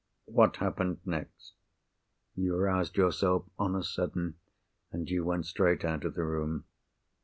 [0.25, 1.53] "What happened next?"
[2.33, 4.37] "You roused yourself on a sudden,
[4.91, 6.63] and you went straight out of the room."